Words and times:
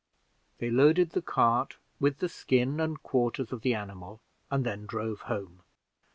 They 0.57 0.71
loaded 0.71 1.11
the 1.11 1.21
cart 1.21 1.75
with 1.99 2.17
the 2.17 2.27
skin 2.27 2.79
and 2.79 3.03
quarters 3.03 3.51
of 3.53 3.61
the 3.61 3.75
animal, 3.75 4.19
and 4.49 4.65
then 4.65 4.87
drove 4.87 5.21
home. 5.29 5.61